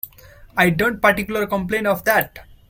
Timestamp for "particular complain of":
0.99-2.05